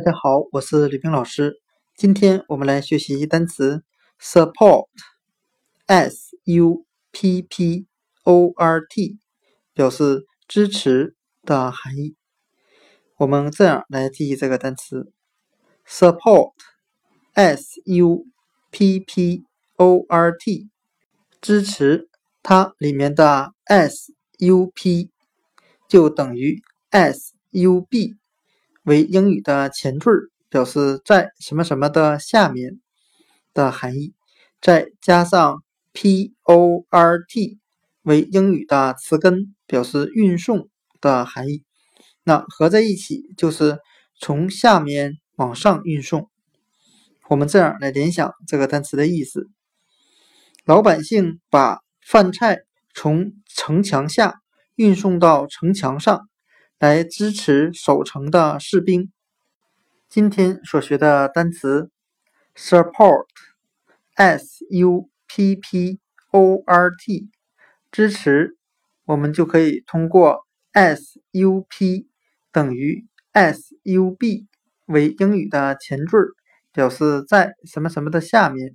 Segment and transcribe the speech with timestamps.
[0.00, 1.60] 大家好，我是李冰老师。
[1.94, 3.84] 今天我们来学习单词
[4.18, 4.78] support，s
[6.44, 7.86] u p p
[8.24, 9.18] o r t，
[9.74, 12.16] 表示支持的含义。
[13.18, 15.12] 我们这样来记忆这个单词
[15.86, 18.24] support，s u
[18.70, 19.44] p p
[19.76, 20.70] o r t，
[21.42, 22.08] 支持
[22.42, 25.10] 它里面的 s u p
[25.86, 28.19] 就等于 s u b。
[28.84, 30.10] 为英语的前缀，
[30.48, 32.80] 表示在什么什么的下面
[33.52, 34.14] 的含义，
[34.60, 35.62] 再加上
[35.92, 37.56] port
[38.02, 40.68] 为英语的词根，表示运送
[41.00, 41.64] 的含义。
[42.24, 43.78] 那合在一起就是
[44.18, 46.30] 从下面往上运送。
[47.28, 49.48] 我们这样来联想这个单词的意思：
[50.64, 52.60] 老百姓把饭菜
[52.94, 54.40] 从城墙下
[54.74, 56.29] 运送到城墙上。
[56.80, 59.12] 来支持守城的士兵。
[60.08, 61.90] 今天所学的单词
[62.56, 67.28] support，s u p p o r t，
[67.92, 68.56] 支持，
[69.04, 72.08] 我们就可以通过 s u p
[72.50, 74.46] 等于 s u b
[74.86, 76.16] 为英语的前缀，
[76.72, 78.74] 表示在什么什么的下面，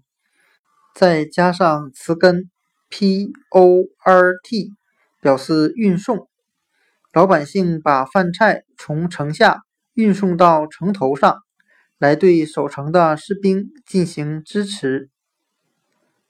[0.94, 2.52] 再加上词根
[2.88, 4.76] p o r t，
[5.20, 6.30] 表示运送。
[7.16, 9.62] 老百姓把饭菜从城下
[9.94, 11.44] 运送到城头上，
[11.98, 15.10] 来对守城的士兵进行支持。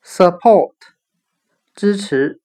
[0.04, 0.76] Support，
[1.74, 2.40] 支持。